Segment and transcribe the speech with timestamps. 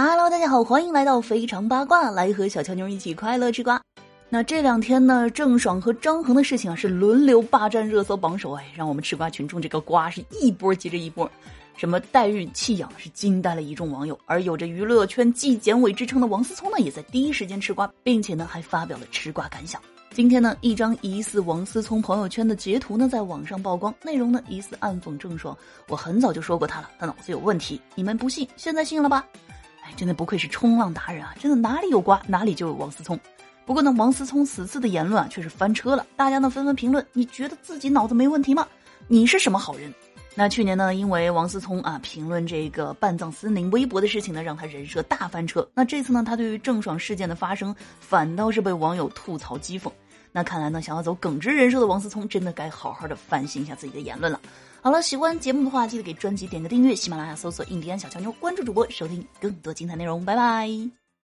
[0.00, 3.82] Hello，大家好，欢迎来到非常八卦，来和小乔妞一起快乐吃瓜。
[4.28, 11.28] 那这两天呢，郑爽和张恒的事情啊，是轮流霸占热搜榜首，哎，让我们吃瓜群众这个瓜是一波接着一波。
[11.76, 19.82] 什么代孕弃养是惊呆了一众网友，而有着娱乐圈纪检委之称的王思聪呢，也在第一时间吃瓜，并且呢还发表了吃瓜感想。
[20.12, 25.58] 今天呢，一张疑似王思聪朋友圈的截图呢，在网上曝光，内容呢疑似暗讽郑爽。
[25.88, 29.26] 我很早就说过他了，他脑子有问题，你们不信，现在信了吧？
[29.96, 31.34] 真的不愧是冲浪达人啊！
[31.38, 33.18] 真的哪里有瓜，哪里就有王思聪。
[33.66, 38.66] 不过呢，王思聪此次的言论啊，却是翻车了，大家呢纷纷评论：你觉得自己脑子没问题吗？
[39.06, 39.92] 你是什么好人？
[40.34, 45.68] 那去年呢，因为王思聪啊评论这个半藏森林微博的事情呢，让他人设大翻车。
[45.74, 49.90] 那这次呢，他对于郑爽事件的发生，反倒是被网友吐槽讥讽。
[50.30, 54.40] 那看来呢，想要走耿直人设的王思聪，真的该好好的反省一下自己的言论了。
[54.80, 60.24] 好了，喜欢节目的话，记得给专辑点个订阅，喜马拉雅搜索“印第安小乔妞”，关注主播，收听更多精彩内容。
[60.24, 61.07] 拜拜。